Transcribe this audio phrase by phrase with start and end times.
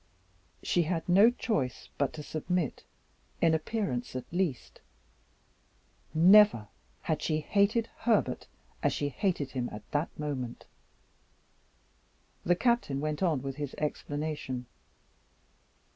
[0.63, 2.85] She had no choice but to submit
[3.39, 4.81] in appearance at least.
[6.11, 6.69] Never
[7.03, 8.47] had she hated Herbert
[8.81, 10.65] as she hated him at that moment.
[12.43, 14.65] The Captain went on with his explanation.